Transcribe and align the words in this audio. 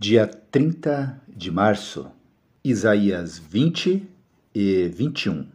dia 0.00 0.26
30 0.26 1.20
de 1.28 1.50
março, 1.50 2.10
Isaías 2.64 3.38
20 3.38 4.08
e 4.54 4.88
21. 4.88 5.46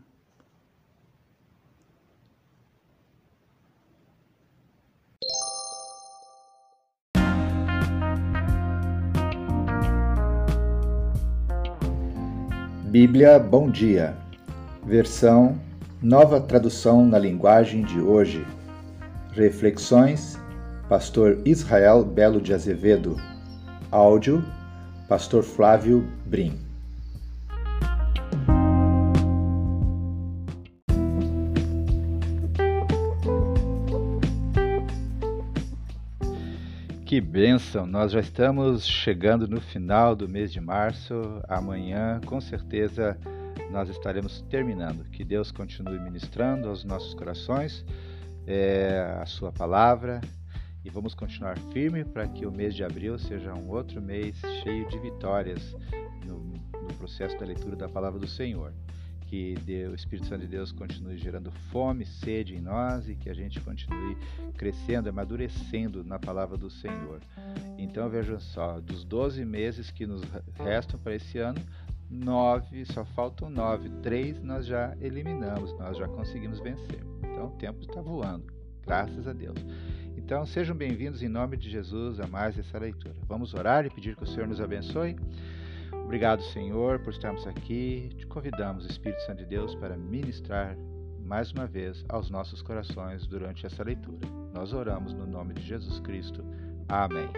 Bíblia 12.84 13.40
Bom 13.40 13.72
Dia, 13.72 14.16
versão 14.86 15.60
Nova 16.04 16.40
Tradução 16.40 17.04
na 17.04 17.18
Linguagem 17.18 17.82
de 17.82 18.00
Hoje. 18.00 18.46
Reflexões, 19.32 20.40
Pastor 20.88 21.42
Israel 21.46 22.06
Belo 22.06 22.40
de 22.40 22.54
Azevedo. 22.54 23.20
Áudio, 23.92 24.44
Pastor 25.08 25.44
Flávio 25.44 26.08
Brim. 26.26 26.60
Que 37.06 37.22
bênção! 37.22 37.86
Nós 37.86 38.12
já 38.12 38.20
estamos 38.20 38.86
chegando 38.86 39.48
no 39.48 39.62
final 39.62 40.16
do 40.16 40.28
mês 40.28 40.52
de 40.52 40.60
março. 40.60 41.14
Amanhã, 41.48 42.20
com 42.26 42.42
certeza, 42.42 43.18
nós 43.72 43.90
estaremos 43.90 44.42
terminando. 44.50 45.06
Que 45.12 45.24
Deus 45.24 45.52
continue 45.52 46.00
ministrando 46.00 46.68
aos 46.68 46.84
nossos 46.84 47.14
corações 47.14 47.86
é, 48.48 49.18
a 49.22 49.26
Sua 49.26 49.52
palavra 49.52 50.20
e 50.86 50.90
vamos 50.92 51.16
continuar 51.16 51.58
firme 51.74 52.06
para 52.06 52.28
que 52.28 52.46
o 52.46 52.52
mês 52.52 52.76
de 52.76 52.84
abril 52.84 53.18
seja 53.18 53.52
um 53.56 53.70
outro 53.70 54.00
mês 54.00 54.40
cheio 54.62 54.88
de 54.88 55.00
vitórias 55.00 55.76
no, 56.28 56.38
no 56.40 56.94
processo 57.00 57.36
da 57.40 57.46
leitura 57.46 57.76
da 57.76 57.90
palavra 57.90 58.20
do 58.20 58.28
Senhor. 58.28 58.72
Que 59.26 59.56
o 59.90 59.96
Espírito 59.96 60.28
Santo 60.28 60.42
de 60.42 60.48
Deus 60.48 60.72
continue 60.72 61.18
gerando 61.18 61.52
fome, 61.72 62.06
sede 62.06 62.56
em 62.56 62.62
nós 62.62 63.10
e 63.10 63.16
que 63.16 63.28
a 63.28 63.34
gente 63.34 63.60
continue 63.60 64.16
crescendo, 64.56 65.10
amadurecendo 65.10 66.04
na 66.04 66.20
palavra 66.20 66.56
do 66.56 66.70
Senhor. 66.70 67.20
Então 67.80 68.08
vejam 68.08 68.40
só, 68.40 68.80
dos 68.80 69.04
12 69.04 69.44
meses 69.44 69.90
que 69.90 70.06
nos 70.06 70.22
restam 70.54 71.00
para 71.00 71.16
esse 71.16 71.40
ano, 71.40 71.60
nove, 72.08 72.86
só 72.86 73.04
faltam 73.04 73.50
nove, 73.50 73.90
três 74.04 74.40
nós 74.44 74.68
já 74.68 74.96
eliminamos, 75.02 75.74
nós 75.80 75.98
já 75.98 76.08
conseguimos 76.08 76.60
vencer. 76.60 77.04
Então 77.24 77.48
o 77.48 77.58
tempo 77.58 77.82
está 77.82 78.00
voando, 78.02 78.46
graças 78.86 79.28
a 79.28 79.34
Deus. 79.34 79.58
Então, 80.26 80.44
sejam 80.44 80.76
bem-vindos 80.76 81.22
em 81.22 81.28
nome 81.28 81.56
de 81.56 81.70
Jesus 81.70 82.20
a 82.20 82.26
mais 82.26 82.58
essa 82.58 82.80
leitura. 82.80 83.14
Vamos 83.28 83.54
orar 83.54 83.86
e 83.86 83.92
pedir 83.92 84.16
que 84.16 84.24
o 84.24 84.26
Senhor 84.26 84.48
nos 84.48 84.60
abençoe. 84.60 85.16
Obrigado, 86.04 86.42
Senhor, 86.46 86.98
por 86.98 87.14
estarmos 87.14 87.46
aqui. 87.46 88.10
Te 88.18 88.26
convidamos, 88.26 88.88
Espírito 88.88 89.22
Santo 89.22 89.44
de 89.44 89.46
Deus, 89.46 89.76
para 89.76 89.96
ministrar 89.96 90.76
mais 91.24 91.52
uma 91.52 91.68
vez 91.68 92.04
aos 92.10 92.32
nossos 92.32 92.64
corações 92.64 93.28
durante 93.28 93.68
essa 93.68 93.84
leitura. 93.84 94.28
Nós 94.52 94.74
oramos 94.74 95.14
no 95.14 95.28
nome 95.28 95.54
de 95.54 95.62
Jesus 95.62 96.00
Cristo. 96.00 96.44
Amém. 96.90 97.30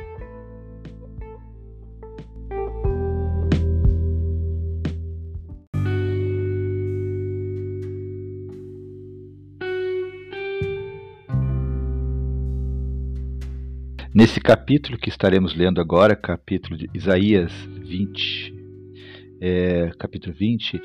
Nesse 14.17 14.41
capítulo 14.41 14.97
que 14.97 15.09
estaremos 15.09 15.53
lendo 15.53 15.79
agora, 15.79 16.15
capítulo 16.15 16.75
de 16.75 16.89
Isaías 16.91 17.53
20, 17.83 18.51
é, 19.39 19.91
capítulo 19.99 20.33
20, 20.33 20.81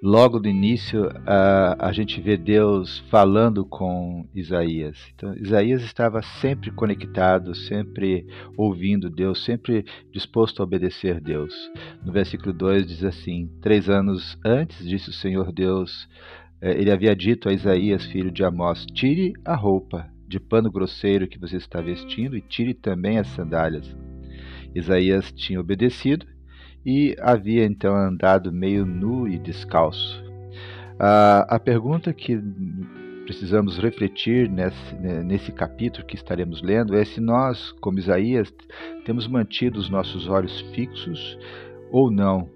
logo 0.00 0.38
do 0.38 0.48
início 0.48 1.10
a, 1.26 1.88
a 1.88 1.92
gente 1.92 2.20
vê 2.20 2.36
Deus 2.36 3.00
falando 3.10 3.64
com 3.64 4.24
Isaías. 4.32 4.96
Então, 5.16 5.34
Isaías 5.34 5.82
estava 5.82 6.22
sempre 6.22 6.70
conectado, 6.70 7.56
sempre 7.56 8.24
ouvindo 8.56 9.10
Deus, 9.10 9.44
sempre 9.44 9.84
disposto 10.12 10.60
a 10.60 10.64
obedecer 10.64 11.20
Deus. 11.20 11.52
No 12.04 12.12
versículo 12.12 12.52
2 12.52 12.86
diz 12.86 13.02
assim: 13.02 13.50
Três 13.60 13.88
anos 13.88 14.38
antes, 14.44 14.88
disse 14.88 15.10
o 15.10 15.12
Senhor 15.12 15.50
Deus, 15.50 16.08
é, 16.60 16.70
ele 16.80 16.92
havia 16.92 17.16
dito 17.16 17.48
a 17.48 17.52
Isaías, 17.52 18.06
filho 18.06 18.30
de 18.30 18.44
Amós: 18.44 18.86
Tire 18.94 19.32
a 19.44 19.56
roupa 19.56 20.13
de 20.26 20.40
pano 20.40 20.70
grosseiro 20.70 21.28
que 21.28 21.38
você 21.38 21.56
está 21.56 21.80
vestindo 21.80 22.36
e 22.36 22.40
tire 22.40 22.74
também 22.74 23.18
as 23.18 23.28
sandálias. 23.28 23.94
Isaías 24.74 25.30
tinha 25.32 25.60
obedecido 25.60 26.26
e 26.84 27.16
havia 27.20 27.64
então 27.64 27.94
andado 27.96 28.52
meio 28.52 28.84
nu 28.84 29.28
e 29.28 29.38
descalço. 29.38 30.22
a 30.98 31.58
pergunta 31.58 32.12
que 32.12 32.38
precisamos 33.24 33.78
refletir 33.78 34.50
nesse, 34.50 34.94
nesse 35.24 35.50
capítulo 35.50 36.06
que 36.06 36.14
estaremos 36.14 36.62
lendo 36.62 36.94
é 36.94 37.04
se 37.04 37.20
nós, 37.20 37.72
como 37.80 37.98
Isaías, 37.98 38.52
temos 39.04 39.26
mantido 39.26 39.78
os 39.78 39.88
nossos 39.88 40.28
olhos 40.28 40.60
fixos 40.74 41.38
ou 41.90 42.10
não. 42.10 42.50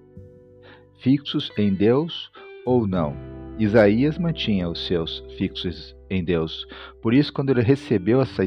Fixos 1.01 1.51
em 1.57 1.73
Deus 1.73 2.31
ou 2.67 2.87
não. 2.87 3.38
Isaías 3.59 4.19
mantinha 4.19 4.69
os 4.69 4.87
seus 4.87 5.25
fixos 5.37 5.97
em 6.09 6.23
Deus. 6.23 6.67
Por 7.03 7.13
isso, 7.13 7.33
quando 7.33 7.51
ele 7.51 7.63
recebeu 7.63 8.21
essa 8.21 8.45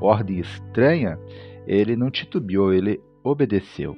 ordem 0.00 0.38
estranha, 0.38 1.18
ele 1.66 1.96
não 1.96 2.10
titubeou, 2.10 2.72
ele 2.72 3.00
obedeceu. 3.24 3.96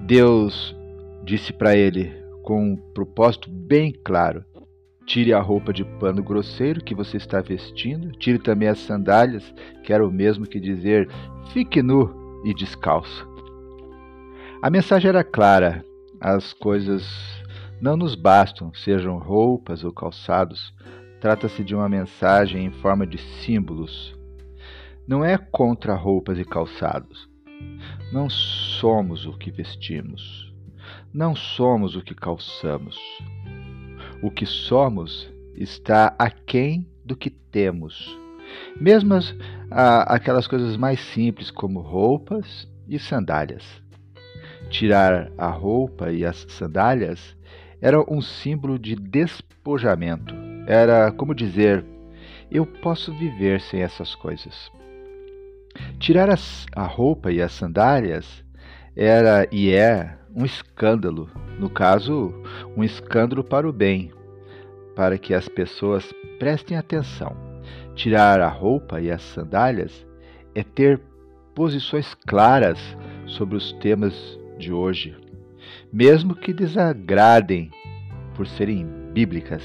Deus 0.00 0.74
disse 1.24 1.52
para 1.52 1.76
ele 1.76 2.12
com 2.42 2.72
um 2.72 2.76
propósito 2.76 3.50
bem 3.50 3.92
claro: 4.04 4.44
tire 5.06 5.32
a 5.32 5.40
roupa 5.40 5.72
de 5.72 5.84
pano 5.84 6.22
grosseiro 6.22 6.82
que 6.82 6.94
você 6.94 7.16
está 7.16 7.40
vestindo, 7.40 8.12
tire 8.12 8.38
também 8.38 8.68
as 8.68 8.78
sandálias, 8.78 9.54
que 9.82 9.92
era 9.92 10.06
o 10.06 10.10
mesmo 10.10 10.46
que 10.46 10.60
dizer 10.60 11.08
fique 11.52 11.82
nu 11.82 12.42
e 12.44 12.54
descalço. 12.54 13.28
A 14.62 14.70
mensagem 14.70 15.08
era 15.08 15.22
clara: 15.22 15.84
as 16.20 16.52
coisas 16.52 17.04
não 17.80 17.96
nos 17.96 18.14
bastam, 18.14 18.72
sejam 18.74 19.18
roupas 19.18 19.84
ou 19.84 19.92
calçados, 19.92 20.74
Trata-se 21.24 21.64
de 21.64 21.74
uma 21.74 21.88
mensagem 21.88 22.66
em 22.66 22.70
forma 22.70 23.06
de 23.06 23.16
símbolos. 23.16 24.14
Não 25.08 25.24
é 25.24 25.38
contra 25.38 25.94
roupas 25.94 26.38
e 26.38 26.44
calçados. 26.44 27.26
Não 28.12 28.28
somos 28.28 29.24
o 29.24 29.32
que 29.32 29.50
vestimos. 29.50 30.52
Não 31.14 31.34
somos 31.34 31.96
o 31.96 32.02
que 32.02 32.14
calçamos. 32.14 32.98
O 34.22 34.30
que 34.30 34.44
somos 34.44 35.26
está 35.54 36.14
aquém 36.18 36.86
do 37.02 37.16
que 37.16 37.30
temos. 37.30 38.14
Mesmo 38.78 39.14
as, 39.14 39.34
a, 39.70 40.14
aquelas 40.14 40.46
coisas 40.46 40.76
mais 40.76 41.00
simples 41.00 41.50
como 41.50 41.80
roupas 41.80 42.68
e 42.86 42.98
sandálias. 42.98 43.64
Tirar 44.68 45.32
a 45.38 45.48
roupa 45.48 46.12
e 46.12 46.22
as 46.22 46.44
sandálias 46.50 47.34
era 47.84 48.02
um 48.10 48.22
símbolo 48.22 48.78
de 48.78 48.96
despojamento 48.96 50.34
era 50.66 51.10
como 51.12 51.34
dizer: 51.34 51.84
eu 52.50 52.64
posso 52.64 53.12
viver 53.12 53.60
sem 53.60 53.82
essas 53.82 54.14
coisas. 54.14 54.70
Tirar 55.98 56.30
as, 56.30 56.66
a 56.74 56.84
roupa 56.84 57.32
e 57.32 57.42
as 57.42 57.52
sandálias 57.52 58.44
era 58.96 59.46
e 59.50 59.72
é 59.72 60.16
um 60.34 60.44
escândalo, 60.44 61.28
no 61.58 61.68
caso, 61.68 62.32
um 62.76 62.82
escândalo 62.82 63.42
para 63.42 63.68
o 63.68 63.72
bem, 63.72 64.12
para 64.94 65.18
que 65.18 65.34
as 65.34 65.48
pessoas 65.48 66.12
prestem 66.38 66.76
atenção. 66.76 67.36
Tirar 67.94 68.40
a 68.40 68.48
roupa 68.48 69.00
e 69.00 69.10
as 69.10 69.22
sandálias 69.22 70.06
é 70.54 70.62
ter 70.62 71.00
posições 71.54 72.14
claras 72.26 72.78
sobre 73.26 73.56
os 73.56 73.72
temas 73.74 74.14
de 74.58 74.72
hoje, 74.72 75.16
mesmo 75.92 76.34
que 76.34 76.52
desagradem 76.52 77.70
por 78.34 78.46
serem 78.46 78.86
bíblicas. 79.12 79.62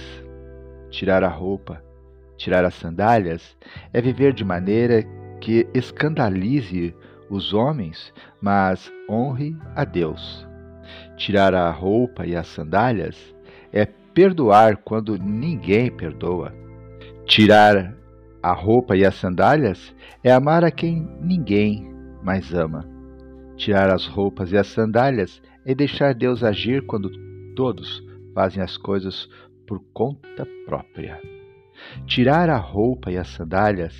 Tirar 0.89 1.23
a 1.23 1.27
roupa, 1.27 1.83
tirar 2.37 2.63
as 2.65 2.73
sandálias, 2.75 3.55
é 3.93 4.01
viver 4.01 4.33
de 4.33 4.45
maneira 4.45 5.03
que 5.41 5.67
escandalize 5.73 6.95
os 7.29 7.53
homens, 7.53 8.13
mas 8.41 8.91
honre 9.09 9.55
a 9.75 9.83
Deus. 9.83 10.47
Tirar 11.15 11.53
a 11.53 11.69
roupa 11.69 12.25
e 12.25 12.35
as 12.35 12.47
sandálias 12.47 13.35
é 13.71 13.85
perdoar 13.85 14.77
quando 14.77 15.17
ninguém 15.17 15.91
perdoa. 15.91 16.53
Tirar 17.25 17.95
a 18.41 18.53
roupa 18.53 18.95
e 18.95 19.05
as 19.05 19.15
sandálias 19.15 19.93
é 20.23 20.31
amar 20.31 20.63
a 20.63 20.71
quem 20.71 21.07
ninguém 21.21 21.93
mais 22.23 22.53
ama. 22.53 22.89
Tirar 23.55 23.93
as 23.93 24.07
roupas 24.07 24.51
e 24.51 24.57
as 24.57 24.67
sandálias 24.67 25.41
é 25.65 25.75
deixar 25.75 26.15
Deus 26.15 26.43
agir 26.43 26.85
quando 26.85 27.11
todos 27.55 28.08
fazem 28.39 28.63
as 28.63 28.77
coisas 28.77 29.27
por 29.67 29.81
conta 29.93 30.47
própria. 30.65 31.19
Tirar 32.07 32.49
a 32.49 32.55
roupa 32.55 33.11
e 33.11 33.17
as 33.17 33.27
sandálias 33.27 33.93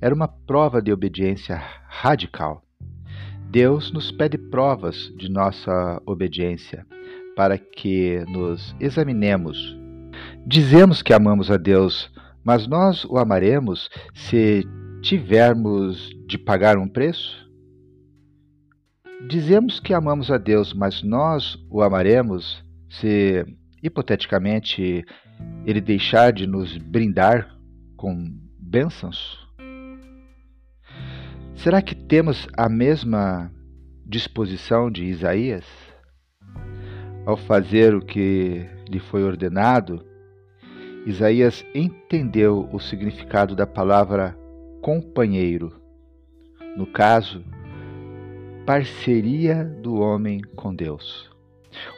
era 0.00 0.12
uma 0.12 0.26
prova 0.26 0.82
de 0.82 0.92
obediência 0.92 1.62
radical. 1.86 2.64
Deus 3.48 3.92
nos 3.92 4.10
pede 4.10 4.36
provas 4.36 5.12
de 5.16 5.30
nossa 5.30 6.02
obediência 6.04 6.84
para 7.36 7.56
que 7.56 8.24
nos 8.26 8.74
examinemos. 8.80 9.78
Dizemos 10.44 11.00
que 11.00 11.12
amamos 11.12 11.48
a 11.48 11.56
Deus, 11.56 12.12
mas 12.42 12.66
nós 12.66 13.04
o 13.04 13.16
amaremos 13.16 13.88
se 14.12 14.66
tivermos 15.02 16.10
de 16.26 16.36
pagar 16.36 16.78
um 16.78 16.88
preço? 16.88 17.48
Dizemos 19.28 19.78
que 19.78 19.94
amamos 19.94 20.32
a 20.32 20.36
Deus, 20.36 20.74
mas 20.74 21.00
nós 21.00 21.56
o 21.70 21.80
amaremos 21.80 22.64
se, 22.90 23.44
hipoteticamente, 23.84 25.04
ele 25.66 25.80
deixar 25.80 26.32
de 26.32 26.46
nos 26.46 26.78
brindar 26.78 27.54
com 27.96 28.34
bênçãos? 28.58 29.46
Será 31.54 31.82
que 31.82 31.94
temos 31.94 32.48
a 32.56 32.68
mesma 32.68 33.52
disposição 34.06 34.90
de 34.90 35.04
Isaías? 35.04 35.66
Ao 37.26 37.36
fazer 37.36 37.94
o 37.94 38.00
que 38.00 38.66
lhe 38.88 38.98
foi 38.98 39.22
ordenado, 39.22 40.04
Isaías 41.06 41.64
entendeu 41.74 42.68
o 42.72 42.80
significado 42.80 43.54
da 43.54 43.66
palavra 43.66 44.36
companheiro. 44.80 45.72
No 46.76 46.86
caso, 46.86 47.44
parceria 48.66 49.64
do 49.64 49.96
homem 49.96 50.40
com 50.56 50.74
Deus. 50.74 51.33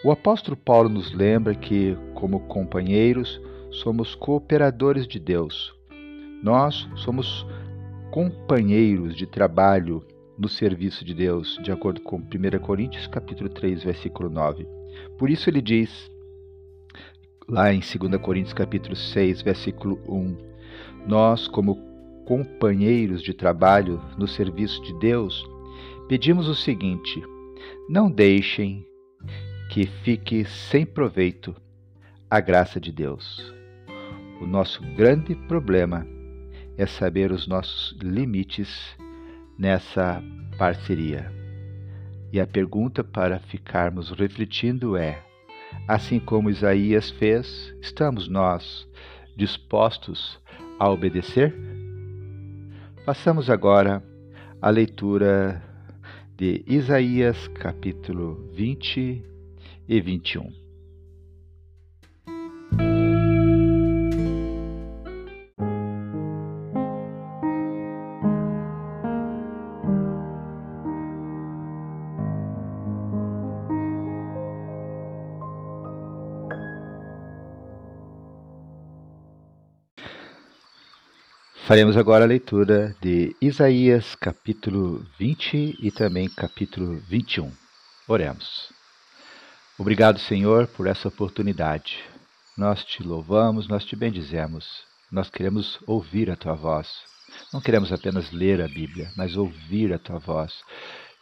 O 0.04 0.10
apóstolo 0.10 0.56
Paulo 0.56 0.88
nos 0.88 1.12
lembra 1.12 1.54
que, 1.54 1.96
como 2.14 2.40
companheiros, 2.40 3.40
somos 3.70 4.14
cooperadores 4.14 5.06
de 5.06 5.18
Deus. 5.18 5.74
Nós 6.42 6.88
somos 6.96 7.46
companheiros 8.10 9.16
de 9.16 9.26
trabalho 9.26 10.02
no 10.38 10.48
serviço 10.48 11.04
de 11.04 11.14
Deus, 11.14 11.58
de 11.62 11.72
acordo 11.72 12.00
com 12.00 12.16
1 12.16 12.58
Coríntios 12.60 13.06
capítulo 13.06 13.48
3, 13.48 13.84
versículo 13.84 14.28
9. 14.30 14.66
Por 15.18 15.30
isso 15.30 15.48
ele 15.48 15.62
diz 15.62 16.10
lá 17.48 17.72
em 17.72 17.80
2 17.80 18.20
Coríntios 18.20 18.52
capítulo 18.52 18.96
6, 18.96 19.42
versículo 19.42 20.00
1, 20.08 20.36
nós 21.06 21.48
como 21.48 21.76
companheiros 22.26 23.22
de 23.22 23.32
trabalho 23.32 24.02
no 24.18 24.26
serviço 24.26 24.82
de 24.82 24.98
Deus, 24.98 25.48
pedimos 26.08 26.48
o 26.48 26.54
seguinte: 26.54 27.22
não 27.88 28.10
deixem 28.10 28.84
que 29.68 29.86
fique 29.86 30.44
sem 30.44 30.86
proveito 30.86 31.54
a 32.30 32.40
graça 32.40 32.80
de 32.80 32.92
Deus. 32.92 33.54
O 34.40 34.46
nosso 34.46 34.82
grande 34.94 35.34
problema 35.34 36.06
é 36.76 36.86
saber 36.86 37.32
os 37.32 37.46
nossos 37.46 37.96
limites 38.02 38.96
nessa 39.58 40.22
parceria. 40.58 41.32
E 42.32 42.40
a 42.40 42.46
pergunta 42.46 43.02
para 43.02 43.38
ficarmos 43.38 44.10
refletindo 44.10 44.96
é: 44.96 45.22
assim 45.88 46.18
como 46.18 46.50
Isaías 46.50 47.10
fez, 47.10 47.74
estamos 47.80 48.28
nós 48.28 48.88
dispostos 49.36 50.40
a 50.78 50.88
obedecer? 50.90 51.54
Passamos 53.04 53.48
agora 53.48 54.02
à 54.60 54.68
leitura 54.70 55.62
de 56.36 56.62
Isaías 56.66 57.48
capítulo 57.48 58.50
20 58.52 59.35
e 59.88 60.00
21. 60.00 60.66
Faremos 81.66 81.96
agora 81.96 82.22
a 82.22 82.28
leitura 82.28 82.94
de 83.02 83.34
Isaías 83.42 84.14
capítulo 84.14 85.04
20 85.18 85.76
e 85.82 85.90
também 85.90 86.28
capítulo 86.28 87.00
21. 87.08 87.50
Oremos. 88.06 88.75
Obrigado, 89.78 90.18
Senhor, 90.18 90.66
por 90.68 90.86
essa 90.86 91.08
oportunidade. 91.08 92.02
Nós 92.56 92.84
te 92.84 93.02
louvamos, 93.02 93.68
nós 93.68 93.84
te 93.84 93.94
bendizemos. 93.94 94.84
Nós 95.10 95.28
queremos 95.30 95.78
ouvir 95.86 96.30
a 96.30 96.36
tua 96.36 96.54
voz. 96.54 96.88
Não 97.52 97.60
queremos 97.60 97.92
apenas 97.92 98.30
ler 98.32 98.62
a 98.62 98.68
Bíblia, 98.68 99.10
mas 99.16 99.36
ouvir 99.36 99.92
a 99.92 99.98
tua 99.98 100.18
voz. 100.18 100.52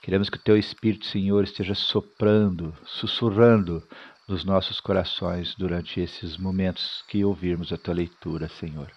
Queremos 0.02 0.30
que 0.30 0.36
o 0.36 0.42
teu 0.42 0.56
Espírito, 0.56 1.06
Senhor, 1.06 1.42
esteja 1.44 1.74
soprando, 1.74 2.76
sussurrando 2.84 3.82
nos 4.28 4.44
nossos 4.44 4.80
corações 4.80 5.54
durante 5.56 6.00
esses 6.00 6.36
momentos 6.36 7.02
que 7.08 7.24
ouvirmos 7.24 7.72
a 7.72 7.76
tua 7.76 7.94
leitura, 7.94 8.48
Senhor 8.48 8.92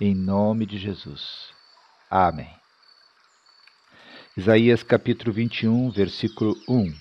em 0.00 0.14
nome 0.14 0.66
de 0.66 0.78
Jesus. 0.78 1.48
Amém. 2.10 2.50
Isaías 4.36 4.82
capítulo 4.82 5.32
21, 5.32 5.90
versículo 5.90 6.54
1. 6.68 6.92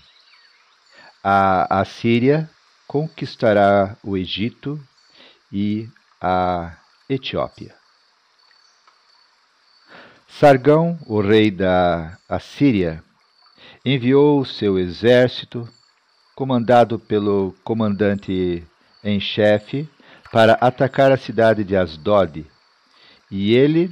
A 1.26 1.80
Assíria 1.80 2.50
conquistará 2.86 3.96
o 4.04 4.18
Egito 4.18 4.78
e 5.50 5.88
a 6.20 6.76
Etiópia. 7.08 7.74
Sargão, 10.28 11.00
o 11.08 11.22
rei 11.22 11.50
da 11.50 12.18
Assíria, 12.28 13.02
enviou 13.86 14.44
seu 14.44 14.78
exército, 14.78 15.66
comandado 16.36 17.00
pelo 17.00 17.56
comandante 17.64 18.68
em 19.02 19.20
chefe, 19.22 19.90
para 20.30 20.58
atacar 20.60 21.10
a 21.10 21.18
cidade 21.18 21.64
de 21.64 21.78
Asdod, 21.78 22.46
e 23.32 23.54
ele 23.54 23.90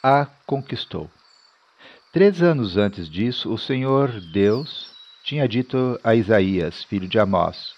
a 0.00 0.24
conquistou. 0.46 1.10
Três 2.12 2.40
anos 2.42 2.76
antes 2.76 3.08
disso, 3.08 3.52
o 3.52 3.58
Senhor 3.58 4.20
Deus 4.20 4.89
tinha 5.30 5.46
dito 5.46 5.96
a 6.02 6.12
Isaías, 6.12 6.82
filho 6.82 7.06
de 7.06 7.16
Amós: 7.16 7.72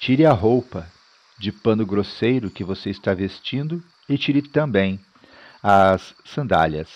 Tire 0.00 0.26
a 0.26 0.32
roupa 0.32 0.90
de 1.38 1.52
pano 1.52 1.86
grosseiro 1.86 2.50
que 2.50 2.64
você 2.64 2.90
está 2.90 3.14
vestindo 3.14 3.80
e 4.08 4.18
tire 4.18 4.42
também 4.42 4.98
as 5.62 6.16
sandálias. 6.24 6.90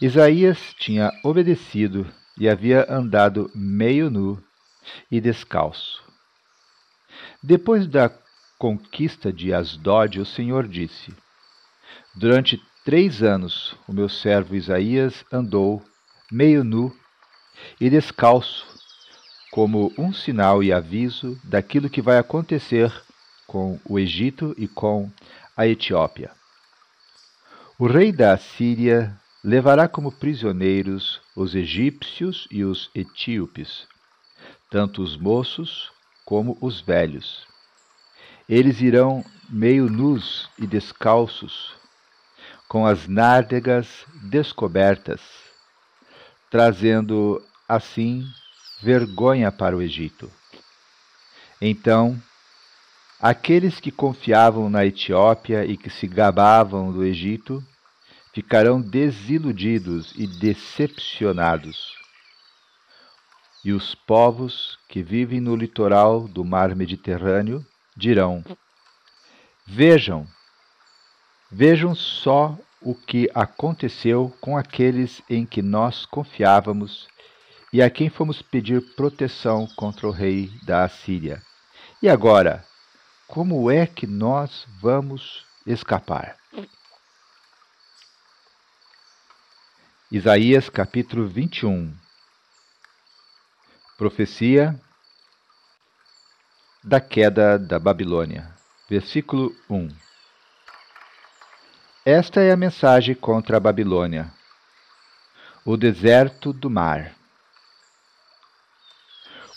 Isaías 0.00 0.72
tinha 0.78 1.12
obedecido 1.22 2.10
e 2.38 2.48
havia 2.48 2.90
andado 2.90 3.50
meio 3.54 4.08
nu 4.08 4.42
e 5.10 5.20
descalço. 5.20 6.02
Depois 7.42 7.86
da 7.86 8.10
conquista 8.58 9.30
de 9.30 9.52
Asdod, 9.52 10.18
o 10.18 10.24
Senhor 10.24 10.66
disse: 10.66 11.14
Durante 12.14 12.58
três 12.82 13.22
anos 13.22 13.76
o 13.86 13.92
meu 13.92 14.08
servo 14.08 14.56
Isaías 14.56 15.22
andou 15.30 15.84
meio 16.32 16.64
nu 16.64 16.90
e 17.80 17.88
descalço, 17.90 18.66
como 19.50 19.92
um 19.96 20.12
sinal 20.12 20.62
e 20.62 20.72
aviso 20.72 21.38
daquilo 21.44 21.88
que 21.88 22.02
vai 22.02 22.18
acontecer 22.18 22.92
com 23.46 23.78
o 23.84 23.98
Egito 23.98 24.54
e 24.58 24.66
com 24.66 25.10
a 25.56 25.66
Etiópia. 25.66 26.32
O 27.78 27.86
rei 27.86 28.12
da 28.12 28.32
Assíria 28.32 29.16
levará 29.42 29.86
como 29.86 30.10
prisioneiros 30.10 31.20
os 31.36 31.54
egípcios 31.54 32.48
e 32.50 32.64
os 32.64 32.90
etíopes, 32.94 33.86
tanto 34.70 35.02
os 35.02 35.16
moços 35.16 35.90
como 36.24 36.56
os 36.60 36.80
velhos. 36.80 37.46
Eles 38.48 38.80
irão 38.80 39.24
meio 39.48 39.88
nus 39.90 40.48
e 40.58 40.66
descalços 40.66 41.74
com 42.68 42.86
as 42.86 43.06
nádegas 43.06 44.06
descobertas, 44.22 45.20
trazendo 46.54 47.44
assim 47.68 48.24
vergonha 48.80 49.50
para 49.50 49.76
o 49.76 49.82
Egito. 49.82 50.30
Então, 51.60 52.16
aqueles 53.20 53.80
que 53.80 53.90
confiavam 53.90 54.70
na 54.70 54.86
Etiópia 54.86 55.64
e 55.64 55.76
que 55.76 55.90
se 55.90 56.06
gabavam 56.06 56.92
do 56.92 57.02
Egito 57.02 57.60
ficarão 58.32 58.80
desiludidos 58.80 60.12
e 60.14 60.28
decepcionados. 60.28 61.92
E 63.64 63.72
os 63.72 63.96
povos 63.96 64.78
que 64.88 65.02
vivem 65.02 65.40
no 65.40 65.56
litoral 65.56 66.28
do 66.28 66.44
mar 66.44 66.76
Mediterrâneo 66.76 67.66
dirão: 67.96 68.44
Vejam, 69.66 70.24
Vejam 71.50 71.96
só 71.96 72.56
o 72.84 72.94
que 72.94 73.30
aconteceu 73.34 74.36
com 74.40 74.56
aqueles 74.56 75.22
em 75.28 75.46
que 75.46 75.62
nós 75.62 76.04
confiávamos 76.04 77.08
e 77.72 77.82
a 77.82 77.88
quem 77.88 78.10
fomos 78.10 78.42
pedir 78.42 78.94
proteção 78.94 79.66
contra 79.74 80.06
o 80.06 80.10
rei 80.10 80.50
da 80.62 80.84
Assíria. 80.84 81.42
E 82.02 82.08
agora, 82.08 82.64
como 83.26 83.70
é 83.70 83.86
que 83.86 84.06
nós 84.06 84.66
vamos 84.80 85.44
escapar? 85.66 86.36
Isaías 90.12 90.68
capítulo 90.68 91.26
21, 91.26 91.92
Profecia 93.96 94.78
da 96.84 97.00
queda 97.00 97.58
da 97.58 97.78
Babilônia. 97.78 98.54
Versículo 98.88 99.56
1. 99.70 99.88
Esta 102.06 102.40
é 102.40 102.52
a 102.52 102.56
mensagem 102.56 103.14
contra 103.14 103.56
a 103.56 103.60
Babilônia. 103.60 104.30
O 105.64 105.74
deserto 105.74 106.52
do 106.52 106.68
mar. 106.68 107.14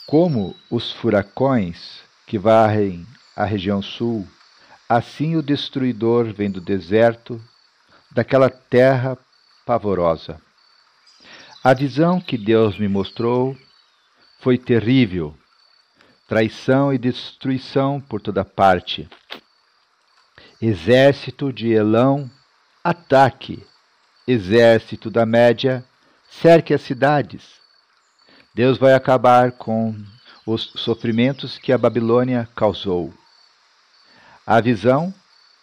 Como 0.05 0.55
os 0.71 0.93
furacões 0.93 2.01
que 2.25 2.37
varrem 2.37 3.05
a 3.35 3.43
região 3.43 3.81
sul, 3.81 4.25
assim 4.87 5.35
o 5.35 5.43
destruidor 5.43 6.33
vem 6.33 6.49
do 6.49 6.61
deserto, 6.61 7.41
daquela 8.11 8.49
terra 8.49 9.17
pavorosa. 9.65 10.41
A 11.61 11.73
visão 11.73 12.21
que 12.21 12.37
Deus 12.37 12.79
me 12.79 12.87
mostrou 12.87 13.57
foi 14.39 14.57
terrível 14.57 15.37
traição 16.27 16.93
e 16.93 16.97
destruição 16.97 18.01
por 18.01 18.21
toda 18.21 18.43
parte. 18.43 19.09
Exército 20.61 21.53
de 21.53 21.69
Elão, 21.69 22.29
ataque. 22.87 23.65
Exército 24.25 25.09
da 25.09 25.25
Média, 25.25 25.83
cerque 26.29 26.73
as 26.73 26.81
cidades. 26.81 27.43
Deus 28.55 28.77
vai 28.77 28.93
acabar 28.93 29.51
com 29.51 29.93
os 30.45 30.71
sofrimentos 30.75 31.57
que 31.57 31.73
a 31.73 31.77
Babilônia 31.77 32.47
causou. 32.55 33.13
A 34.45 34.61
visão 34.61 35.13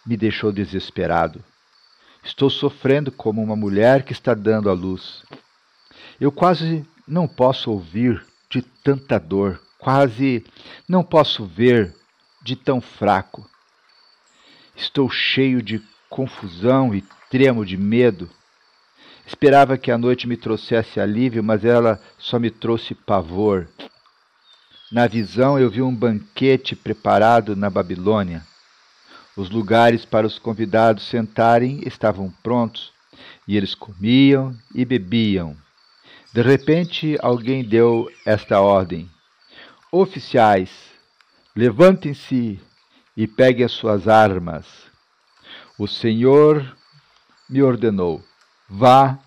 me 0.05 0.15
deixou 0.15 0.51
desesperado. 0.51 1.43
Estou 2.23 2.47
sofrendo 2.47 3.11
como 3.11 3.41
uma 3.41 3.55
mulher 3.55 4.03
que 4.03 4.13
está 4.13 4.35
dando 4.35 4.69
à 4.69 4.73
luz. 4.73 5.23
Eu 6.21 6.31
quase 6.31 6.87
não 7.07 7.27
posso 7.27 7.71
ouvir 7.71 8.23
de 8.51 8.61
tanta 8.61 9.19
dor. 9.19 9.59
Quase 9.79 10.45
não 10.87 11.03
posso 11.03 11.43
ver 11.43 11.95
de 12.43 12.55
tão 12.55 12.79
fraco. 12.79 13.49
Estou 14.75 15.09
cheio 15.09 15.61
de 15.63 15.81
confusão 16.07 16.95
e 16.95 17.03
tremo 17.29 17.65
de 17.65 17.77
medo. 17.77 18.29
Esperava 19.25 19.77
que 19.77 19.91
a 19.91 19.97
noite 19.97 20.27
me 20.27 20.37
trouxesse 20.37 20.99
alívio, 20.99 21.43
mas 21.43 21.65
ela 21.65 21.99
só 22.17 22.37
me 22.37 22.51
trouxe 22.51 22.93
pavor. 22.93 23.67
Na 24.91 25.07
visão 25.07 25.59
eu 25.59 25.69
vi 25.69 25.81
um 25.81 25.93
banquete 25.93 26.75
preparado 26.75 27.55
na 27.55 27.69
Babilônia. 27.69 28.45
Os 29.35 29.49
lugares 29.49 30.05
para 30.05 30.27
os 30.27 30.39
convidados 30.39 31.03
sentarem 31.07 31.81
estavam 31.85 32.31
prontos, 32.41 32.93
e 33.47 33.57
eles 33.57 33.75
comiam 33.75 34.55
e 34.73 34.85
bebiam. 34.85 35.57
De 36.33 36.41
repente, 36.41 37.17
alguém 37.21 37.63
deu 37.63 38.09
esta 38.25 38.61
ordem: 38.61 39.09
Oficiais, 39.91 40.69
levantem-se 41.55 42.59
e 43.17 43.27
peguem 43.27 43.65
as 43.65 43.71
suas 43.71 44.07
armas. 44.07 44.65
O 45.77 45.87
Senhor 45.87 46.75
me 47.49 47.61
ordenou: 47.61 48.23
vá 48.69 49.19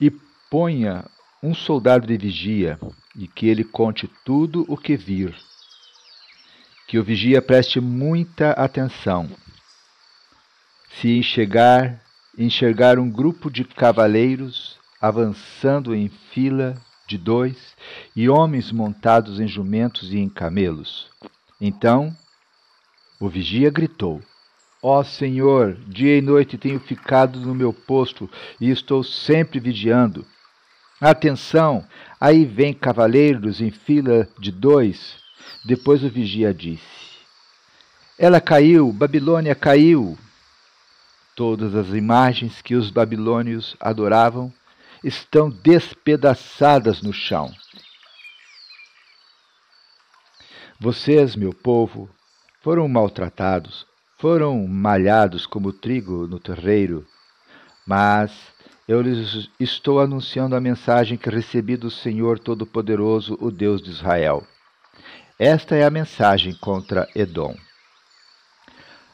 e 0.00 0.10
ponha 0.50 1.04
um 1.42 1.54
soldado 1.54 2.06
de 2.06 2.16
vigia 2.16 2.78
e 3.14 3.26
que 3.26 3.46
ele 3.46 3.64
conte 3.64 4.10
tudo 4.24 4.64
o 4.68 4.76
que 4.76 4.96
vir. 4.96 5.34
Que 6.86 6.98
o 6.98 7.04
vigia 7.04 7.42
preste 7.42 7.80
muita 7.80 8.52
atenção. 8.52 9.28
Se 11.00 11.18
enxergar, 11.18 12.00
enxergar 12.38 12.98
um 12.98 13.10
grupo 13.10 13.50
de 13.50 13.64
cavaleiros 13.64 14.78
avançando 15.00 15.94
em 15.94 16.08
fila 16.08 16.74
de 17.06 17.16
dois, 17.16 17.76
e 18.14 18.28
homens 18.28 18.72
montados 18.72 19.38
em 19.38 19.46
jumentos 19.46 20.12
e 20.12 20.18
em 20.18 20.28
camelos. 20.28 21.08
Então 21.60 22.14
o 23.20 23.28
vigia 23.28 23.70
gritou: 23.70 24.20
Ó 24.88 25.02
Senhor, 25.02 25.76
dia 25.88 26.16
e 26.16 26.22
noite 26.22 26.56
tenho 26.56 26.78
ficado 26.78 27.40
no 27.40 27.52
meu 27.52 27.72
posto 27.72 28.30
e 28.60 28.70
estou 28.70 29.02
sempre 29.02 29.58
vigiando. 29.58 30.24
Atenção, 31.00 31.84
aí 32.20 32.44
vem 32.44 32.72
cavaleiros 32.72 33.60
em 33.60 33.72
fila 33.72 34.28
de 34.38 34.52
dois. 34.52 35.16
Depois 35.64 36.04
o 36.04 36.08
vigia 36.08 36.54
disse: 36.54 37.18
Ela 38.16 38.40
caiu, 38.40 38.92
Babilônia 38.92 39.56
caiu. 39.56 40.16
Todas 41.34 41.74
as 41.74 41.88
imagens 41.88 42.62
que 42.62 42.76
os 42.76 42.88
babilônios 42.88 43.74
adoravam 43.80 44.54
estão 45.02 45.50
despedaçadas 45.50 47.02
no 47.02 47.12
chão. 47.12 47.52
Vocês, 50.78 51.34
meu 51.34 51.52
povo, 51.52 52.08
foram 52.62 52.86
maltratados, 52.86 53.84
foram 54.18 54.66
malhados 54.66 55.46
como 55.46 55.72
trigo 55.72 56.26
no 56.26 56.38
terreiro, 56.38 57.06
mas 57.86 58.32
eu 58.88 59.00
lhes 59.00 59.48
estou 59.58 60.00
anunciando 60.00 60.56
a 60.56 60.60
mensagem 60.60 61.18
que 61.18 61.30
recebi 61.30 61.76
do 61.76 61.90
Senhor 61.90 62.38
Todo-Poderoso, 62.38 63.36
o 63.40 63.50
Deus 63.50 63.82
de 63.82 63.90
Israel. 63.90 64.46
Esta 65.38 65.76
é 65.76 65.84
a 65.84 65.90
mensagem 65.90 66.54
contra 66.54 67.08
Edom. 67.14 67.54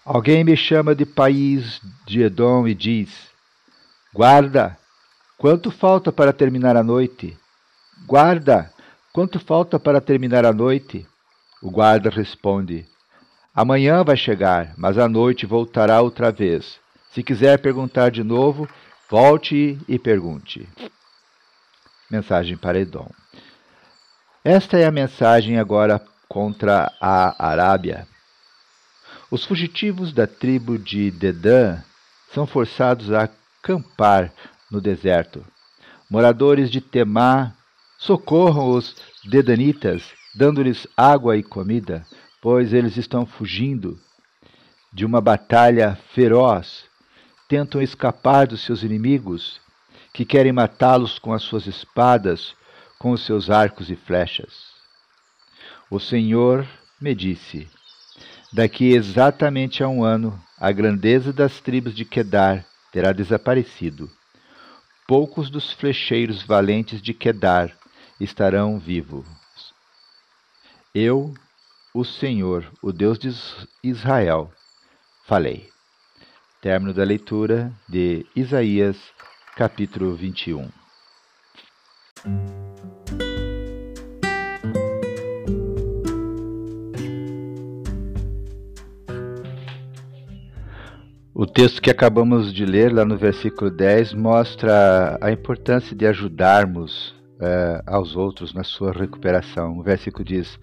Alguém 0.05 0.45
me 0.45 0.57
chama 0.57 0.95
de 0.95 1.07
país 1.07 1.81
de 2.07 2.23
Edom 2.23 2.67
e 2.69 2.75
diz: 2.75 3.31
Guarda, 4.13 4.79
Quanto 5.43 5.73
falta 5.73 6.13
para 6.13 6.33
terminar 6.33 6.77
a 6.77 6.85
noite? 6.85 7.37
Guarda, 8.07 8.73
quanto 9.13 9.41
falta 9.41 9.77
para 9.77 10.01
terminar 10.01 10.47
a 10.47 10.53
noite? 10.53 11.05
O 11.61 11.69
guarda 11.69 12.09
responde: 12.11 12.87
Amanhã 13.55 14.03
vai 14.03 14.17
chegar, 14.17 14.73
mas 14.79 14.97
à 14.97 15.07
noite 15.07 15.45
voltará 15.45 16.01
outra 16.01 16.33
vez. 16.33 16.81
Se 17.13 17.23
quiser 17.23 17.59
perguntar 17.59 18.11
de 18.11 18.25
novo, 18.25 18.67
volte 19.11 19.79
e 19.87 19.99
pergunte. 19.99 20.67
Mensagem 22.11 22.57
para 22.57 22.81
Edom. 22.81 23.11
Esta 24.43 24.79
é 24.79 24.87
a 24.87 24.91
mensagem 24.91 25.59
agora 25.59 26.01
contra 26.27 26.91
a 26.99 27.47
Arábia. 27.47 28.09
Os 29.31 29.45
fugitivos 29.45 30.13
da 30.13 30.27
tribo 30.27 30.79
de 30.79 31.11
Dedã 31.11 31.79
são 32.33 32.47
forçados 32.47 33.13
a 33.13 33.25
acampar 33.25 34.33
no 34.71 34.81
deserto. 34.81 35.45
Moradores 36.09 36.71
de 36.71 36.81
Temá, 36.81 37.53
socorram 37.99 38.71
os 38.71 38.97
dedanitas, 39.25 40.03
dando-lhes 40.35 40.87
água 40.97 41.37
e 41.37 41.43
comida, 41.43 42.05
pois 42.43 42.75
eles 42.75 42.99
estão 42.99 43.25
fugindo 43.25 43.99
de 44.93 45.07
uma 45.07 45.23
batalha 45.23 45.97
feroz, 46.13 46.85
tentam 47.49 47.81
escapar 47.81 48.47
dos 48.47 48.61
seus 48.61 48.83
inimigos, 48.83 49.59
que 50.13 50.27
querem 50.27 50.53
matá-los 50.53 51.19
com 51.19 51.33
as 51.33 51.43
suas 51.43 51.67
espadas, 51.67 52.55
com 52.99 53.13
os 53.13 53.25
seus 53.25 53.49
arcos 53.49 53.89
e 53.89 53.97
flechas. 53.97 54.73
O 55.91 55.99
Senhor 55.99 56.69
me 57.01 57.15
disse: 57.15 57.67
Daqui 58.53 58.93
exatamente 58.93 59.83
a 59.83 59.89
um 59.89 60.05
ano, 60.05 60.39
a 60.59 60.71
grandeza 60.71 61.33
das 61.33 61.61
tribos 61.61 61.95
de 61.95 62.05
Quedar 62.05 62.67
terá 62.93 63.13
desaparecido 63.13 64.11
poucos 65.13 65.51
dos 65.51 65.73
flecheiros 65.73 66.43
valentes 66.43 67.03
de 67.03 67.13
Quedar 67.13 67.71
estarão 68.19 68.79
vivos. 68.79 69.27
Eu, 70.95 71.35
o 71.95 72.05
Senhor, 72.05 72.65
o 72.83 72.91
Deus 72.91 73.19
de 73.19 73.31
Israel, 73.83 74.51
falei. 75.27 75.69
Término 76.63 76.95
da 76.95 77.05
leitura 77.05 77.71
de 77.89 78.25
Isaías, 78.35 78.97
capítulo 79.57 80.15
21. 80.15 80.71
O 91.35 91.47
texto 91.47 91.83
que 91.83 91.91
acabamos 91.91 92.55
de 92.55 92.65
ler, 92.65 92.93
lá 92.93 93.05
no 93.05 93.19
versículo 93.19 93.71
10, 93.71 94.15
mostra 94.15 95.19
a 95.21 95.31
importância 95.31 95.95
de 95.95 96.07
ajudarmos 96.07 97.11
uh, 97.41 97.83
aos 97.85 98.17
outros 98.17 98.55
na 98.55 98.63
sua 98.63 98.93
recuperação. 98.93 99.79
O 99.79 99.83
versículo 99.83 100.25
diz: 100.25 100.59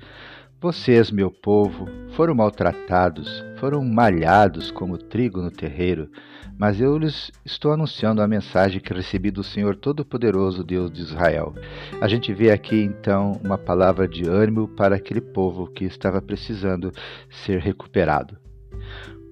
Vocês, 0.62 1.10
meu 1.10 1.32
povo, 1.32 1.88
foram 2.18 2.36
maltratados, 2.36 3.42
foram 3.62 3.82
malhados 3.82 4.70
como 4.72 4.98
trigo 4.98 5.42
no 5.42 5.50
terreiro, 5.50 6.12
mas 6.58 6.82
eu 6.82 6.98
lhes 6.98 7.32
estou 7.46 7.72
anunciando 7.72 8.22
a 8.22 8.28
mensagem 8.28 8.82
que 8.82 8.94
recebi 8.94 9.32
do 9.32 9.42
Senhor 9.42 9.78
Todo-Poderoso, 9.78 10.62
Deus 10.62 10.92
de 10.92 11.00
Israel. 11.00 11.56
A 12.02 12.10
gente 12.10 12.34
vê 12.34 12.52
aqui 12.52 12.76
então 12.76 13.40
uma 13.42 13.58
palavra 13.58 14.06
de 14.06 14.28
ânimo 14.28 14.68
para 14.68 14.98
aquele 14.98 15.22
povo 15.22 15.66
que 15.66 15.86
estava 15.86 16.22
precisando 16.22 16.92
ser 17.30 17.62
recuperado. 17.62 18.38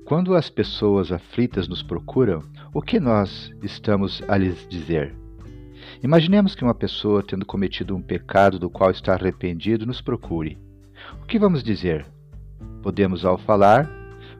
Quando 0.05 0.33
as 0.33 0.49
pessoas 0.49 1.11
aflitas 1.11 1.67
nos 1.67 1.83
procuram, 1.83 2.41
o 2.73 2.81
que 2.81 3.01
nós 3.01 3.53
estamos 3.61 4.23
a 4.29 4.37
lhes 4.37 4.65
dizer? 4.69 5.13
Imaginemos 6.01 6.55
que 6.55 6.63
uma 6.63 6.73
pessoa, 6.73 7.21
tendo 7.21 7.45
cometido 7.45 7.93
um 7.93 8.01
pecado 8.01 8.57
do 8.57 8.69
qual 8.69 8.91
está 8.91 9.11
arrependido, 9.11 9.85
nos 9.85 9.99
procure. 9.99 10.57
O 11.21 11.25
que 11.25 11.39
vamos 11.39 11.63
dizer? 11.63 12.05
Podemos, 12.81 13.25
ao 13.25 13.37
falar, 13.37 13.89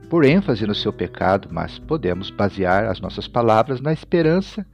por 0.10 0.24
ênfase 0.24 0.66
no 0.66 0.76
seu 0.76 0.94
pecado, 0.94 1.50
mas 1.52 1.78
podemos 1.80 2.30
basear 2.30 2.86
as 2.86 3.00
nossas 3.00 3.28
palavras 3.28 3.82
na 3.82 3.92
esperança 3.92 4.66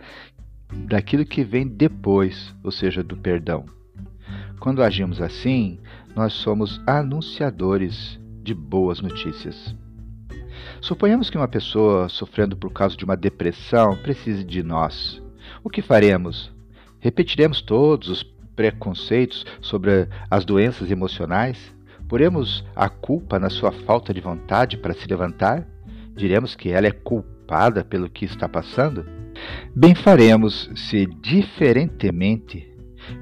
daquilo 0.71 1.25
que 1.25 1.43
vem 1.43 1.67
depois, 1.67 2.53
ou 2.63 2.71
seja, 2.71 3.03
do 3.03 3.17
perdão. 3.17 3.65
Quando 4.59 4.83
agimos 4.83 5.21
assim, 5.21 5.79
nós 6.15 6.33
somos 6.33 6.79
anunciadores 6.85 8.19
de 8.43 8.53
boas 8.53 9.01
notícias. 9.01 9.75
Suponhamos 10.81 11.29
que 11.29 11.37
uma 11.37 11.47
pessoa 11.47 12.09
sofrendo 12.09 12.55
por 12.55 12.71
causa 12.71 12.95
de 12.95 13.05
uma 13.05 13.17
depressão 13.17 13.97
precise 13.97 14.43
de 14.43 14.61
nós. 14.61 15.21
O 15.63 15.69
que 15.69 15.81
faremos? 15.81 16.51
Repetiremos 16.99 17.61
todos 17.61 18.09
os 18.09 18.23
preconceitos 18.55 19.45
sobre 19.61 20.07
as 20.29 20.45
doenças 20.45 20.91
emocionais? 20.91 21.72
Poremos 22.13 22.63
a 22.75 22.89
culpa 22.89 23.39
na 23.39 23.49
sua 23.49 23.71
falta 23.71 24.13
de 24.13 24.21
vontade 24.21 24.77
para 24.77 24.93
se 24.93 25.07
levantar? 25.07 25.67
Diremos 26.15 26.53
que 26.53 26.69
ela 26.69 26.85
é 26.85 26.91
culpada 26.91 27.83
pelo 27.83 28.07
que 28.07 28.23
está 28.23 28.47
passando? 28.47 29.03
Bem 29.75 29.95
faremos 29.95 30.69
se, 30.75 31.07
diferentemente, 31.07 32.71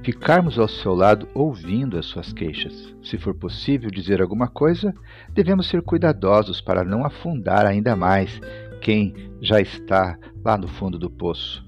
ficarmos 0.03 0.59
ao 0.59 0.67
seu 0.67 0.93
lado 0.93 1.25
ouvindo 1.33 1.97
as 1.97 2.05
suas 2.05 2.33
queixas. 2.33 2.93
Se 3.01 3.17
for 3.17 3.33
possível 3.33 3.89
dizer 3.89 4.21
alguma 4.21 4.49
coisa, 4.49 4.93
devemos 5.29 5.69
ser 5.69 5.81
cuidadosos 5.83 6.59
para 6.59 6.83
não 6.83 7.05
afundar 7.05 7.65
ainda 7.65 7.95
mais 7.95 8.41
quem 8.81 9.15
já 9.39 9.61
está 9.61 10.19
lá 10.43 10.57
no 10.57 10.67
fundo 10.67 10.99
do 10.99 11.09
poço. 11.09 11.65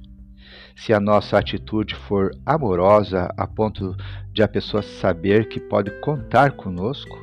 Se 0.76 0.94
a 0.94 1.00
nossa 1.00 1.38
atitude 1.38 1.96
for 1.96 2.32
amorosa 2.46 3.34
a 3.38 3.48
ponto 3.48 3.96
de 4.32 4.42
a 4.42 4.48
pessoa 4.48 4.82
saber 4.82 5.48
que 5.48 5.60
pode 5.60 5.92
contar 6.02 6.54
conosco, 6.54 7.18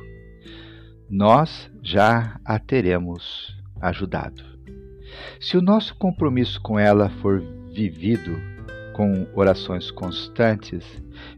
nós 1.09 1.69
já 1.83 2.39
a 2.45 2.57
teremos 2.57 3.55
ajudado. 3.81 4.43
Se 5.39 5.57
o 5.57 5.61
nosso 5.61 5.95
compromisso 5.95 6.61
com 6.61 6.79
ela 6.79 7.09
for 7.21 7.41
vivido 7.73 8.39
com 8.93 9.27
orações 9.33 9.91
constantes, 9.91 10.85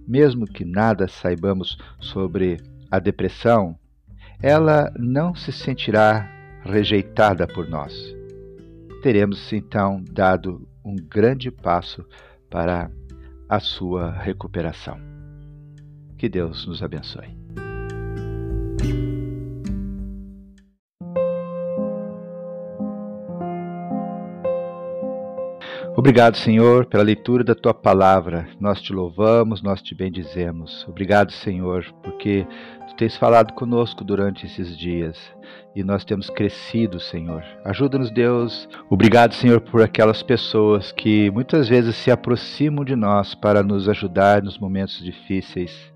mesmo 0.08 0.46
que 0.46 0.64
nada 0.66 1.08
saibamos 1.08 1.78
sobre 2.00 2.62
a 2.92 3.00
depressão, 3.00 3.78
ela 4.42 4.92
não 4.98 5.34
se 5.34 5.52
sentirá 5.52 6.30
rejeitada 6.64 7.48
por 7.48 7.68
nós. 7.68 7.94
Teremos 9.02 9.52
então 9.52 10.04
dado 10.12 10.68
um 10.84 10.96
grande 10.96 11.50
passo 11.50 12.06
para 12.50 12.92
a 13.48 13.60
sua 13.60 14.12
recuperação. 14.12 14.98
Que 16.18 16.30
Deus 16.30 16.66
nos 16.66 16.82
abençoe. 16.82 17.44
Obrigado, 26.04 26.36
Senhor, 26.36 26.86
pela 26.86 27.02
leitura 27.02 27.46
da 27.46 27.56
tua 27.56 27.74
palavra. 27.74 28.50
Nós 28.60 28.82
te 28.82 28.92
louvamos, 28.92 29.64
nós 29.64 29.82
te 29.82 29.96
bendizemos. 29.96 30.86
Obrigado, 30.86 31.32
Senhor, 31.32 31.86
porque 32.04 32.46
tu 32.90 32.96
tens 32.96 33.16
falado 33.16 33.54
conosco 33.54 34.04
durante 34.04 34.46
esses 34.46 34.78
dias 34.78 35.18
e 35.74 35.82
nós 35.82 36.04
temos 36.04 36.30
crescido, 36.30 37.00
Senhor. 37.00 37.42
Ajuda-nos, 37.64 38.12
Deus. 38.12 38.68
Obrigado, 38.90 39.34
Senhor, 39.34 39.62
por 39.62 39.82
aquelas 39.82 40.22
pessoas 40.22 40.92
que 40.92 41.32
muitas 41.32 41.70
vezes 41.70 41.96
se 41.96 42.12
aproximam 42.12 42.84
de 42.84 42.98
nós 42.98 43.34
para 43.34 43.64
nos 43.64 43.88
ajudar 43.88 44.44
nos 44.44 44.60
momentos 44.60 45.02
difíceis. 45.02 45.93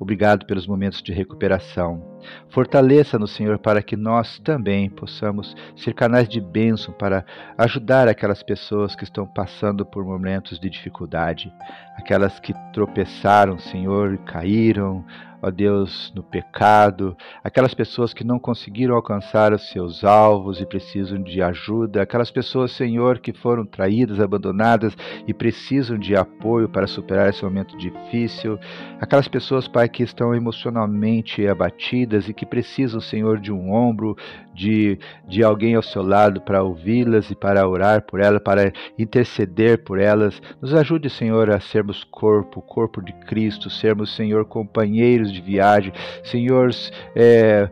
Obrigado 0.00 0.46
pelos 0.46 0.66
momentos 0.66 1.02
de 1.02 1.12
recuperação. 1.12 2.02
Fortaleça-nos, 2.48 3.32
Senhor, 3.32 3.58
para 3.58 3.82
que 3.82 3.96
nós 3.96 4.38
também 4.38 4.88
possamos 4.88 5.56
ser 5.76 5.92
canais 5.92 6.28
de 6.28 6.40
bênção 6.40 6.94
para 6.94 7.24
ajudar 7.56 8.06
aquelas 8.06 8.42
pessoas 8.42 8.94
que 8.94 9.04
estão 9.04 9.26
passando 9.26 9.84
por 9.84 10.04
momentos 10.04 10.58
de 10.60 10.70
dificuldade, 10.70 11.52
aquelas 11.96 12.38
que 12.38 12.54
tropeçaram, 12.72 13.58
Senhor, 13.58 14.18
caíram, 14.18 15.04
ó 15.42 15.50
Deus, 15.50 16.12
no 16.14 16.22
pecado, 16.22 17.16
aquelas 17.42 17.74
pessoas 17.74 18.12
que 18.12 18.24
não 18.24 18.38
conseguiram 18.38 18.94
alcançar 18.94 19.52
os 19.52 19.68
seus 19.70 20.04
alvos 20.04 20.60
e 20.60 20.66
precisam 20.66 21.22
de 21.22 21.40
ajuda, 21.42 22.02
aquelas 22.02 22.30
pessoas, 22.30 22.72
Senhor, 22.72 23.18
que 23.18 23.32
foram 23.32 23.64
traídas, 23.64 24.20
abandonadas 24.20 24.96
e 25.26 25.34
precisam 25.34 25.98
de 25.98 26.16
apoio 26.16 26.68
para 26.68 26.86
superar 26.86 27.28
esse 27.28 27.44
momento 27.44 27.76
difícil, 27.76 28.58
aquelas 29.00 29.28
pessoas, 29.28 29.68
Pai, 29.68 29.88
que 29.88 30.02
estão 30.02 30.34
emocionalmente 30.34 31.46
abatidas 31.46 32.28
e 32.28 32.34
que 32.34 32.46
precisam, 32.46 33.00
Senhor, 33.00 33.38
de 33.38 33.52
um 33.52 33.72
ombro, 33.72 34.16
de, 34.54 34.98
de 35.28 35.44
alguém 35.44 35.76
ao 35.76 35.82
seu 35.82 36.02
lado 36.02 36.40
para 36.40 36.62
ouvi-las 36.62 37.30
e 37.30 37.34
para 37.34 37.66
orar 37.68 38.02
por 38.02 38.20
elas, 38.20 38.42
para 38.42 38.72
interceder 38.98 39.84
por 39.84 40.00
elas. 40.00 40.42
Nos 40.60 40.74
ajude, 40.74 41.08
Senhor, 41.08 41.50
a 41.50 41.60
sermos 41.60 42.02
corpo, 42.02 42.60
corpo 42.60 43.00
de 43.00 43.12
Cristo, 43.12 43.70
sermos, 43.70 44.14
Senhor, 44.14 44.44
companheiros 44.44 45.27
de 45.32 45.40
viagem, 45.40 45.92
Senhor, 46.22 46.70
é, 47.14 47.68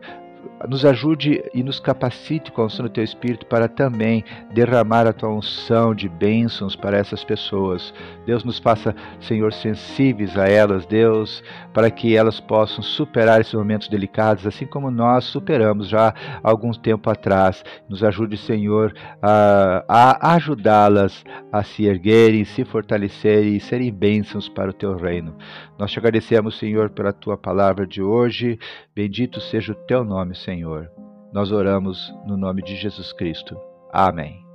nos 0.67 0.85
ajude 0.85 1.43
e 1.53 1.63
nos 1.63 1.79
capacite 1.79 2.51
com 2.51 2.65
unção 2.65 2.85
do 2.85 2.91
Teu 2.91 3.03
Espírito 3.03 3.45
para 3.45 3.67
também 3.67 4.23
derramar 4.53 5.07
a 5.07 5.13
Tua 5.13 5.29
unção 5.29 5.95
de 5.95 6.09
bênçãos 6.09 6.75
para 6.75 6.97
essas 6.97 7.23
pessoas. 7.23 7.93
Deus 8.25 8.43
nos 8.43 8.59
faça, 8.59 8.95
Senhor, 9.19 9.53
sensíveis 9.53 10.37
a 10.37 10.47
elas, 10.47 10.85
Deus, 10.85 11.43
para 11.73 11.89
que 11.89 12.15
elas 12.15 12.39
possam 12.39 12.83
superar 12.83 13.41
esses 13.41 13.53
momentos 13.53 13.87
delicados, 13.87 14.45
assim 14.45 14.65
como 14.65 14.91
nós 14.91 15.23
superamos 15.25 15.87
já 15.87 16.09
há 16.43 16.49
algum 16.49 16.71
tempo 16.71 17.09
atrás. 17.09 17.63
Nos 17.87 18.03
ajude, 18.03 18.37
Senhor, 18.37 18.93
a, 19.21 19.83
a 19.87 20.33
ajudá-las 20.35 21.23
a 21.51 21.63
se 21.63 21.85
erguerem, 21.85 22.43
se 22.43 22.65
fortalecerem 22.65 23.55
e 23.55 23.59
serem 23.59 23.91
bênçãos 23.91 24.49
para 24.49 24.71
o 24.71 24.73
Teu 24.73 24.95
reino. 24.95 25.35
Nós 25.77 25.91
te 25.91 25.99
agradecemos, 25.99 26.57
Senhor, 26.57 26.89
pela 26.89 27.13
Tua 27.13 27.37
palavra 27.37 27.85
de 27.85 28.01
hoje. 28.01 28.59
Bendito 28.95 29.39
seja 29.39 29.73
o 29.73 29.75
Teu 29.75 30.03
nome, 30.03 30.35
Senhor. 30.57 30.91
Nós 31.31 31.51
oramos 31.51 32.11
no 32.25 32.35
nome 32.35 32.63
de 32.63 32.75
Jesus 32.75 33.13
Cristo. 33.13 33.55
Amém. 33.91 34.46